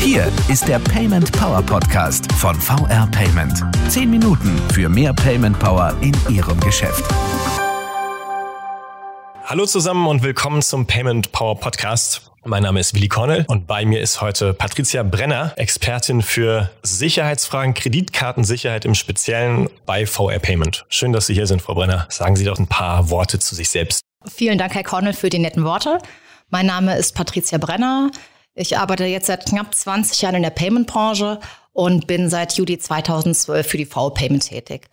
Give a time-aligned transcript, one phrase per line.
[0.00, 3.62] Hier ist der Payment Power Podcast von VR Payment.
[3.88, 7.04] Zehn Minuten für mehr Payment Power in Ihrem Geschäft.
[9.44, 12.32] Hallo zusammen und willkommen zum Payment Power Podcast.
[12.44, 17.74] Mein Name ist Willi Cornell und bei mir ist heute Patricia Brenner, Expertin für Sicherheitsfragen,
[17.74, 20.84] Kreditkartensicherheit im Speziellen bei VR Payment.
[20.88, 22.06] Schön, dass Sie hier sind, Frau Brenner.
[22.08, 24.02] Sagen Sie doch ein paar Worte zu sich selbst.
[24.26, 25.98] Vielen Dank, Herr Cornell, für die netten Worte.
[26.50, 28.10] Mein Name ist Patricia Brenner.
[28.54, 31.38] Ich arbeite jetzt seit knapp 20 Jahren in der Payment-Branche
[31.72, 34.88] und bin seit Juli 2012 für die V-Payment tätig.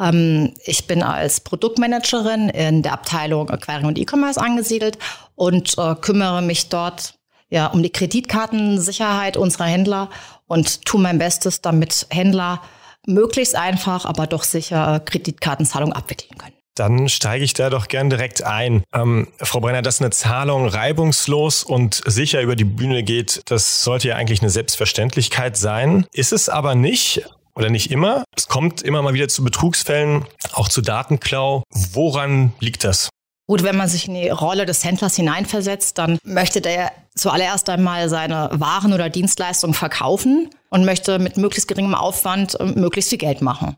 [0.00, 4.98] Ähm, ich bin als Produktmanagerin in der Abteilung Acquiring und E-Commerce angesiedelt
[5.34, 7.18] und äh, kümmere mich dort
[7.50, 10.08] ja, um die Kreditkartensicherheit unserer Händler
[10.46, 12.62] und tue mein Bestes, damit Händler
[13.06, 16.59] möglichst einfach, aber doch sicher Kreditkartenzahlungen abwickeln können.
[16.80, 18.84] Dann steige ich da doch gern direkt ein.
[18.94, 24.08] Ähm, Frau Brenner, dass eine Zahlung reibungslos und sicher über die Bühne geht, das sollte
[24.08, 26.06] ja eigentlich eine Selbstverständlichkeit sein.
[26.14, 28.24] Ist es aber nicht oder nicht immer.
[28.34, 31.64] Es kommt immer mal wieder zu Betrugsfällen, auch zu Datenklau.
[31.68, 33.10] Woran liegt das?
[33.46, 38.08] Gut, wenn man sich in die Rolle des Händlers hineinversetzt, dann möchte der zuallererst einmal
[38.08, 43.42] seine Waren oder Dienstleistungen verkaufen und möchte mit möglichst geringem Aufwand äh, möglichst viel Geld
[43.42, 43.76] machen.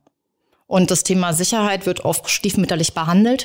[0.72, 3.44] Und das Thema Sicherheit wird oft stiefmütterlich behandelt.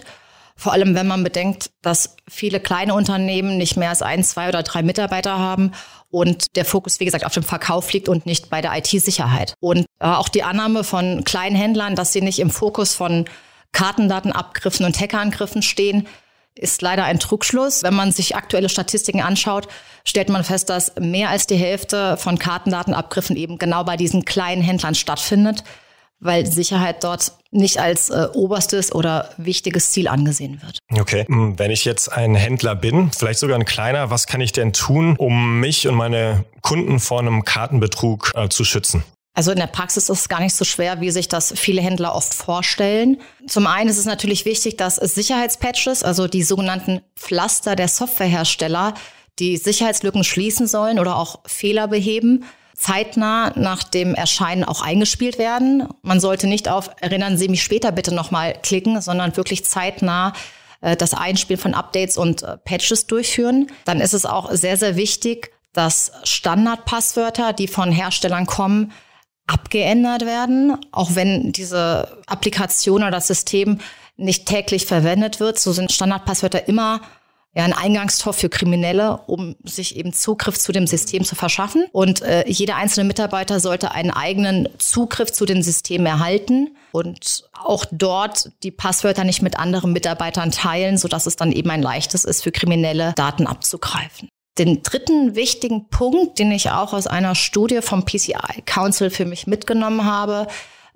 [0.56, 4.64] Vor allem, wenn man bedenkt, dass viele kleine Unternehmen nicht mehr als ein, zwei oder
[4.64, 5.73] drei Mitarbeiter haben
[6.09, 9.56] und der Fokus, wie gesagt, auf dem Verkauf liegt und nicht bei der IT-Sicherheit.
[9.59, 13.25] Und äh, auch die Annahme von kleinen Händlern, dass sie nicht im Fokus von
[13.73, 16.08] Kartendatenabgriffen und Hackerangriffen stehen,
[16.56, 17.84] ist leider ein Trugschluss.
[17.84, 19.67] Wenn man sich aktuelle Statistiken anschaut,
[20.06, 24.62] stellt man fest, dass mehr als die Hälfte von Kartendatenabgriffen eben genau bei diesen kleinen
[24.62, 25.66] Händlern stattfindet
[26.20, 30.80] weil Sicherheit dort nicht als äh, oberstes oder wichtiges Ziel angesehen wird.
[31.00, 34.52] Okay, hm, wenn ich jetzt ein Händler bin, vielleicht sogar ein kleiner, was kann ich
[34.52, 39.04] denn tun, um mich und meine Kunden vor einem Kartenbetrug äh, zu schützen?
[39.34, 42.16] Also in der Praxis ist es gar nicht so schwer, wie sich das viele Händler
[42.16, 43.22] oft vorstellen.
[43.46, 48.96] Zum einen ist es natürlich wichtig, dass Sicherheitspatches, also die sogenannten Pflaster der Softwarehersteller,
[49.38, 52.46] die Sicherheitslücken schließen sollen oder auch Fehler beheben,
[52.78, 55.88] zeitnah nach dem Erscheinen auch eingespielt werden.
[56.04, 60.34] Man sollte nicht auf Erinnern Sie mich später bitte nochmal klicken, sondern wirklich zeitnah
[60.82, 63.68] äh, das Einspielen von Updates und äh, Patches durchführen.
[63.86, 68.92] Dann ist es auch sehr, sehr wichtig, dass Standardpasswörter, die von Herstellern kommen,
[69.48, 73.80] abgeändert werden, auch wenn diese Applikation oder das System
[74.18, 75.58] nicht täglich verwendet wird.
[75.58, 77.02] So sind Standardpasswörter immer
[77.57, 81.88] ja, ein Eingangstor für Kriminelle, um sich eben Zugriff zu dem System zu verschaffen.
[81.91, 87.85] Und äh, jeder einzelne Mitarbeiter sollte einen eigenen Zugriff zu den Systemen erhalten und auch
[87.91, 92.44] dort die Passwörter nicht mit anderen Mitarbeitern teilen, sodass es dann eben ein leichtes ist,
[92.44, 94.29] für Kriminelle Daten abzugreifen.
[94.59, 99.47] Den dritten wichtigen Punkt, den ich auch aus einer Studie vom PCI Council für mich
[99.47, 100.46] mitgenommen habe,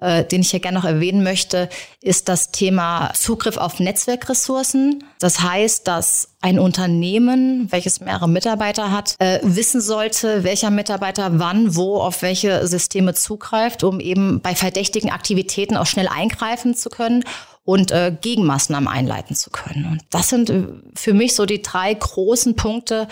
[0.01, 1.69] äh, den ich hier gerne noch erwähnen möchte,
[2.01, 5.03] ist das Thema Zugriff auf Netzwerkressourcen.
[5.19, 11.75] Das heißt, dass ein Unternehmen, welches mehrere Mitarbeiter hat, äh, wissen sollte, welcher Mitarbeiter wann,
[11.75, 17.23] wo, auf welche Systeme zugreift, um eben bei verdächtigen Aktivitäten auch schnell eingreifen zu können
[17.63, 19.85] und äh, Gegenmaßnahmen einleiten zu können.
[19.85, 20.63] Und das sind äh,
[20.95, 23.07] für mich so die drei großen Punkte,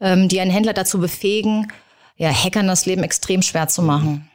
[0.00, 1.70] ähm, die einen Händler dazu befähigen,
[2.16, 4.29] ja, Hackern das Leben extrem schwer zu machen.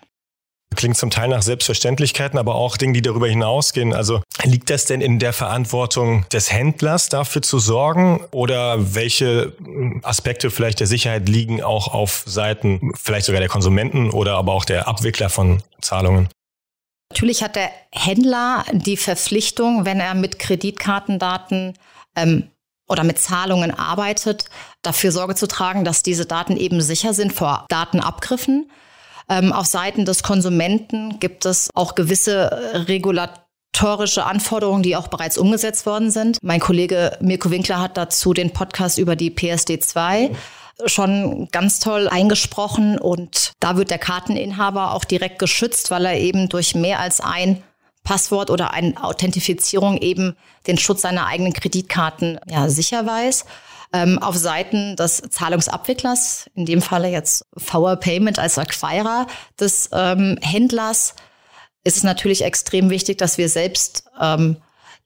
[0.75, 3.93] Klingt zum Teil nach Selbstverständlichkeiten, aber auch Dinge, die darüber hinausgehen.
[3.93, 8.23] Also liegt das denn in der Verantwortung des Händlers, dafür zu sorgen?
[8.31, 9.53] Oder welche
[10.03, 14.65] Aspekte vielleicht der Sicherheit liegen auch auf Seiten vielleicht sogar der Konsumenten oder aber auch
[14.65, 16.29] der Abwickler von Zahlungen?
[17.11, 21.73] Natürlich hat der Händler die Verpflichtung, wenn er mit Kreditkartendaten
[22.15, 22.49] ähm,
[22.87, 24.45] oder mit Zahlungen arbeitet,
[24.81, 28.69] dafür Sorge zu tragen, dass diese Daten eben sicher sind vor Datenabgriffen.
[29.29, 35.37] Ähm, auf Seiten des Konsumenten gibt es auch gewisse äh, regulatorische Anforderungen, die auch bereits
[35.37, 36.37] umgesetzt worden sind.
[36.41, 40.31] Mein Kollege Mirko Winkler hat dazu den Podcast über die PSD 2
[40.85, 46.49] schon ganz toll eingesprochen und da wird der Karteninhaber auch direkt geschützt, weil er eben
[46.49, 47.63] durch mehr als ein
[48.03, 50.35] Passwort oder eine Authentifizierung eben
[50.67, 53.45] den Schutz seiner eigenen Kreditkarten ja, sicher weiß
[53.95, 59.27] ähm, auf Seiten des Zahlungsabwicklers, in dem Falle jetzt VR Payment als Acquirer
[59.57, 61.15] des ähm, Händlers,
[61.85, 64.57] ist es natürlich extrem wichtig, dass wir selbst ähm,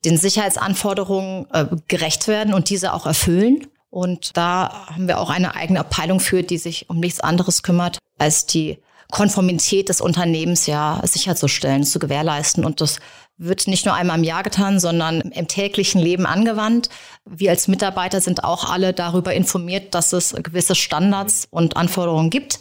[0.06, 3.68] den Sicherheitsanforderungen äh, gerecht werden und diese auch erfüllen.
[3.91, 8.00] Und da haben wir auch eine eigene Abteilung für, die sich um nichts anderes kümmert
[8.18, 8.80] als die
[9.12, 12.64] Konformität des Unternehmens ja sicherzustellen, zu gewährleisten.
[12.64, 13.00] Und das
[13.38, 16.90] wird nicht nur einmal im Jahr getan, sondern im täglichen Leben angewandt.
[17.26, 22.60] Wir als Mitarbeiter sind auch alle darüber informiert, dass es gewisse Standards und Anforderungen gibt,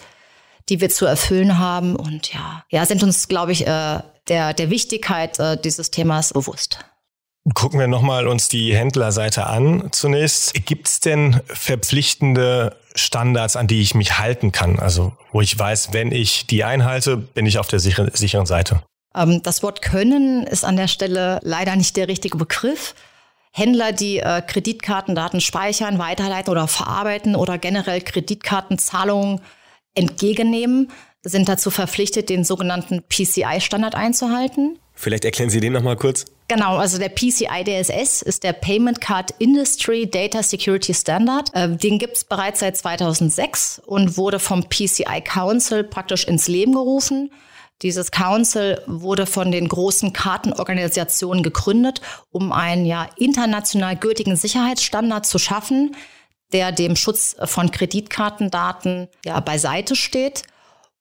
[0.69, 1.97] die wir zu erfüllen haben.
[1.97, 6.79] Und ja, ja, sind uns, glaube ich, äh, der, der Wichtigkeit äh, dieses Themas bewusst.
[7.55, 10.55] Gucken wir nochmal uns die Händlerseite an zunächst.
[10.67, 14.79] Gibt es denn verpflichtende Standards, an die ich mich halten kann?
[14.79, 18.83] Also wo ich weiß, wenn ich die einhalte, bin ich auf der sicheren, sicheren Seite.
[19.15, 22.95] Ähm, das Wort können ist an der Stelle leider nicht der richtige Begriff.
[23.53, 29.41] Händler, die äh, Kreditkartendaten speichern, weiterleiten oder verarbeiten oder generell Kreditkartenzahlungen
[29.95, 30.91] entgegennehmen,
[31.23, 34.79] sind dazu verpflichtet, den sogenannten PCI-Standard einzuhalten.
[34.99, 36.25] Vielleicht erklären Sie den nochmal kurz.
[36.49, 41.55] Genau, also der PCI DSS ist der Payment Card Industry Data Security Standard.
[41.55, 46.73] Äh, den gibt es bereits seit 2006 und wurde vom PCI Council praktisch ins Leben
[46.73, 47.31] gerufen.
[47.83, 52.00] Dieses Council wurde von den großen Kartenorganisationen gegründet,
[52.31, 55.95] um einen ja international gültigen Sicherheitsstandard zu schaffen,
[56.53, 60.43] der dem Schutz von Kreditkartendaten ja beiseite steht.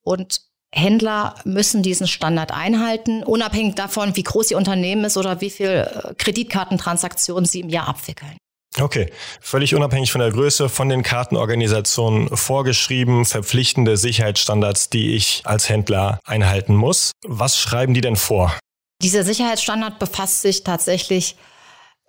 [0.04, 0.47] Und
[0.78, 5.68] Händler müssen diesen Standard einhalten, unabhängig davon, wie groß ihr Unternehmen ist oder wie viel
[5.68, 8.38] äh, Kreditkartentransaktionen sie im Jahr abwickeln.
[8.80, 15.68] Okay, völlig unabhängig von der Größe, von den Kartenorganisationen vorgeschrieben, verpflichtende Sicherheitsstandards, die ich als
[15.68, 17.12] Händler einhalten muss.
[17.26, 18.54] Was schreiben die denn vor?
[19.02, 21.38] Dieser Sicherheitsstandard befasst sich tatsächlich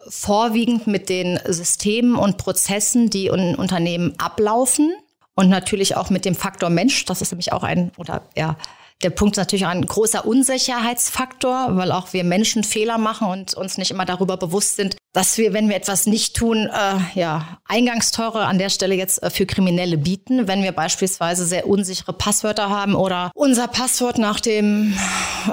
[0.09, 4.93] vorwiegend mit den Systemen und Prozessen, die in Unternehmen ablaufen
[5.39, 7.05] und natürlich auch mit dem Faktor Mensch.
[7.05, 8.57] Das ist nämlich auch ein oder ja
[9.03, 13.79] der Punkt ist natürlich ein großer Unsicherheitsfaktor, weil auch wir Menschen Fehler machen und uns
[13.79, 18.47] nicht immer darüber bewusst sind, dass wir, wenn wir etwas nicht tun, äh, ja, Eingangstore
[18.47, 20.49] an der Stelle jetzt äh, für Kriminelle bieten.
[20.49, 24.97] Wenn wir beispielsweise sehr unsichere Passwörter haben oder unser Passwort nach dem,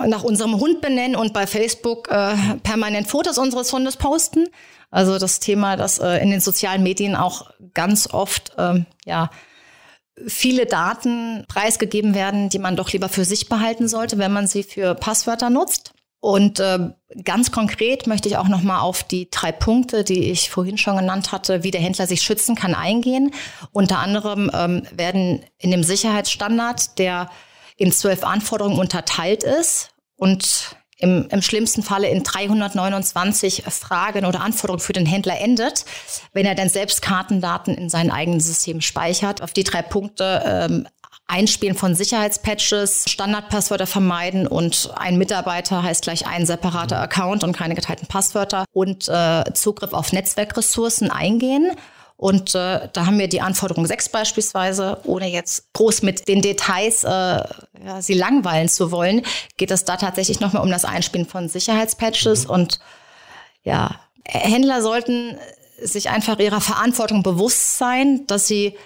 [0.07, 4.47] nach unserem Hund benennen und bei Facebook äh, permanent Fotos unseres Hundes posten.
[4.89, 9.29] Also das Thema, das äh, in den sozialen Medien auch ganz oft, ähm, ja,
[10.27, 14.63] viele Daten preisgegeben werden, die man doch lieber für sich behalten sollte, wenn man sie
[14.63, 15.93] für Passwörter nutzt.
[16.19, 16.79] Und äh,
[17.23, 20.97] ganz konkret möchte ich auch noch mal auf die drei Punkte, die ich vorhin schon
[20.97, 23.31] genannt hatte, wie der Händler sich schützen kann, eingehen.
[23.71, 27.29] Unter anderem ähm, werden in dem Sicherheitsstandard, der
[27.77, 34.81] in zwölf Anforderungen unterteilt ist und im, im schlimmsten Falle in 329 Fragen oder Anforderungen
[34.81, 35.85] für den Händler endet,
[36.33, 39.41] wenn er dann selbst Kartendaten in seinem eigenen System speichert.
[39.41, 40.87] Auf die drei Punkte ähm,
[41.27, 47.73] Einspielen von Sicherheitspatches, Standardpasswörter vermeiden und ein Mitarbeiter heißt gleich ein separater Account und keine
[47.73, 51.71] geteilten Passwörter und äh, Zugriff auf Netzwerkressourcen eingehen.
[52.17, 57.03] Und äh, da haben wir die Anforderung 6 beispielsweise, ohne jetzt groß mit den Details
[57.03, 59.21] äh, ja, sie langweilen zu wollen,
[59.57, 62.45] geht es da tatsächlich nochmal um das Einspielen von Sicherheitspatches.
[62.45, 62.49] Mhm.
[62.49, 62.79] Und
[63.63, 65.37] ja, Händler sollten
[65.81, 68.77] sich einfach ihrer Verantwortung bewusst sein, dass sie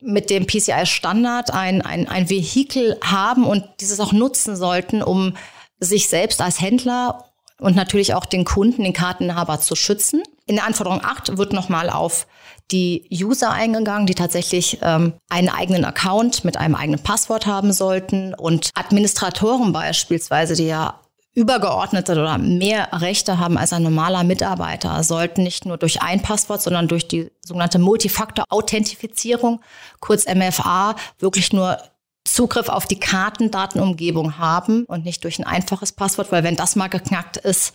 [0.00, 5.36] mit dem PCI-Standard ein, ein, ein Vehikel haben und dieses auch nutzen sollten, um
[5.80, 7.24] sich selbst als Händler
[7.58, 10.22] und natürlich auch den Kunden, den Karteninhaber zu schützen.
[10.46, 12.28] In der Anforderung 8 wird nochmal auf
[12.70, 18.34] die User eingegangen, die tatsächlich ähm, einen eigenen Account mit einem eigenen Passwort haben sollten
[18.34, 21.00] und Administratoren beispielsweise, die ja
[21.34, 26.62] übergeordnete oder mehr Rechte haben als ein normaler Mitarbeiter, sollten nicht nur durch ein Passwort,
[26.62, 29.60] sondern durch die sogenannte Multifaktor-Authentifizierung,
[30.00, 31.78] kurz MFA, wirklich nur
[32.24, 36.88] Zugriff auf die Kartendatenumgebung haben und nicht durch ein einfaches Passwort, weil wenn das mal
[36.88, 37.72] geknackt ist,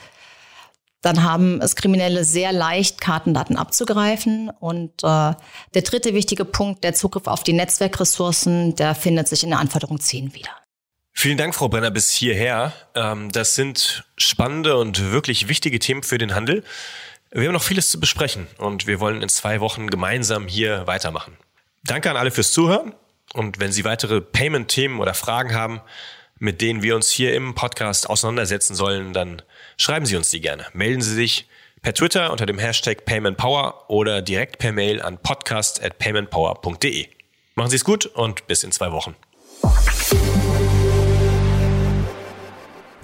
[1.04, 4.50] dann haben es Kriminelle sehr leicht, Kartendaten abzugreifen.
[4.50, 5.34] Und äh,
[5.74, 10.00] der dritte wichtige Punkt, der Zugriff auf die Netzwerkressourcen, der findet sich in der Anforderung
[10.00, 10.50] 10 wieder.
[11.12, 12.72] Vielen Dank, Frau Brenner, bis hierher.
[12.96, 16.64] Ähm, das sind spannende und wirklich wichtige Themen für den Handel.
[17.32, 21.38] Wir haben noch vieles zu besprechen und wir wollen in zwei Wochen gemeinsam hier weitermachen.
[21.84, 22.96] Danke an alle fürs Zuhören
[23.34, 25.82] und wenn Sie weitere Payment-Themen oder Fragen haben,
[26.40, 29.42] mit denen wir uns hier im Podcast auseinandersetzen sollen, dann
[29.78, 30.66] schreiben Sie uns die gerne.
[30.74, 31.48] Melden Sie sich
[31.82, 37.08] per Twitter unter dem Hashtag PaymentPower oder direkt per Mail an podcast@paymentpower.de.
[37.56, 39.16] Machen Sie es gut und bis in zwei Wochen.